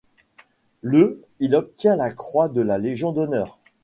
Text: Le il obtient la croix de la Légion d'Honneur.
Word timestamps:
Le 0.81 1.21
il 1.39 1.53
obtient 1.55 1.95
la 1.95 2.09
croix 2.09 2.49
de 2.49 2.61
la 2.63 2.79
Légion 2.79 3.11
d'Honneur. 3.11 3.59